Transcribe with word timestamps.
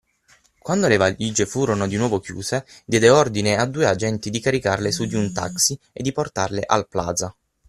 Quando 0.57 0.87
le 0.87 0.97
valige 0.97 1.45
furono 1.45 1.87
di 1.87 1.95
nuovo 1.95 2.19
chiuse, 2.19 2.65
diede 2.85 3.11
ordine 3.11 3.55
a 3.57 3.67
due 3.67 3.85
agenti 3.85 4.31
di 4.31 4.39
caricarle 4.39 4.91
su 4.91 5.05
di 5.05 5.13
un 5.13 5.31
taxi 5.31 5.77
e 5.93 6.01
di 6.01 6.11
portarle 6.11 6.63
al 6.65 6.87
Plaza. 6.87 7.31